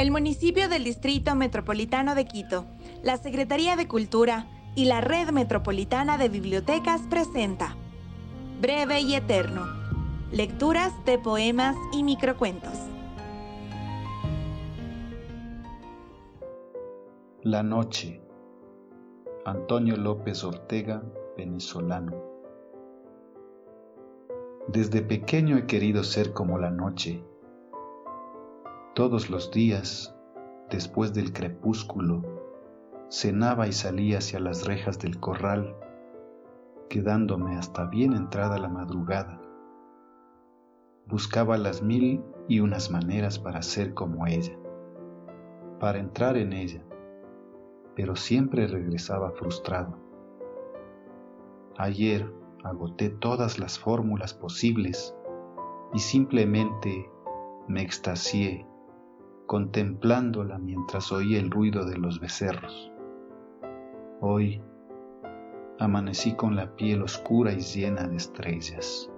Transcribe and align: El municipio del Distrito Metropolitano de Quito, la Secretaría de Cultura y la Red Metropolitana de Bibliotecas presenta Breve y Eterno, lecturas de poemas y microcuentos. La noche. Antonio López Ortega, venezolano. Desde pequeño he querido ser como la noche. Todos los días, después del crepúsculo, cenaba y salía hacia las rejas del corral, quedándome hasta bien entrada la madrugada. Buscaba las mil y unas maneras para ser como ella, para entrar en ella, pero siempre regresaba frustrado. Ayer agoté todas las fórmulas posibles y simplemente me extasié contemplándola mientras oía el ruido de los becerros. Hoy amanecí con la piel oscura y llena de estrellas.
El 0.00 0.10
municipio 0.10 0.70
del 0.70 0.82
Distrito 0.82 1.34
Metropolitano 1.34 2.14
de 2.14 2.24
Quito, 2.24 2.64
la 3.02 3.18
Secretaría 3.18 3.76
de 3.76 3.86
Cultura 3.86 4.46
y 4.74 4.86
la 4.86 5.02
Red 5.02 5.28
Metropolitana 5.28 6.16
de 6.16 6.30
Bibliotecas 6.30 7.02
presenta 7.10 7.76
Breve 8.62 9.02
y 9.02 9.14
Eterno, 9.14 9.66
lecturas 10.32 10.94
de 11.04 11.18
poemas 11.18 11.76
y 11.92 12.02
microcuentos. 12.02 12.72
La 17.42 17.62
noche. 17.62 18.22
Antonio 19.44 19.98
López 19.98 20.42
Ortega, 20.44 21.02
venezolano. 21.36 22.14
Desde 24.66 25.02
pequeño 25.02 25.58
he 25.58 25.66
querido 25.66 26.04
ser 26.04 26.32
como 26.32 26.56
la 26.56 26.70
noche. 26.70 27.22
Todos 29.00 29.30
los 29.30 29.50
días, 29.50 30.14
después 30.68 31.14
del 31.14 31.32
crepúsculo, 31.32 32.22
cenaba 33.08 33.66
y 33.66 33.72
salía 33.72 34.18
hacia 34.18 34.40
las 34.40 34.66
rejas 34.66 34.98
del 34.98 35.18
corral, 35.18 35.74
quedándome 36.90 37.56
hasta 37.56 37.86
bien 37.86 38.12
entrada 38.12 38.58
la 38.58 38.68
madrugada. 38.68 39.40
Buscaba 41.06 41.56
las 41.56 41.82
mil 41.82 42.22
y 42.46 42.60
unas 42.60 42.90
maneras 42.90 43.38
para 43.38 43.62
ser 43.62 43.94
como 43.94 44.26
ella, 44.26 44.54
para 45.78 45.98
entrar 45.98 46.36
en 46.36 46.52
ella, 46.52 46.84
pero 47.96 48.16
siempre 48.16 48.66
regresaba 48.66 49.30
frustrado. 49.30 49.96
Ayer 51.78 52.30
agoté 52.64 53.08
todas 53.08 53.58
las 53.58 53.78
fórmulas 53.78 54.34
posibles 54.34 55.16
y 55.94 56.00
simplemente 56.00 57.10
me 57.66 57.80
extasié 57.80 58.66
contemplándola 59.50 60.58
mientras 60.58 61.10
oía 61.10 61.40
el 61.40 61.50
ruido 61.50 61.84
de 61.84 61.98
los 61.98 62.20
becerros. 62.20 62.92
Hoy 64.20 64.62
amanecí 65.80 66.34
con 66.36 66.54
la 66.54 66.76
piel 66.76 67.02
oscura 67.02 67.52
y 67.52 67.58
llena 67.58 68.06
de 68.06 68.16
estrellas. 68.16 69.10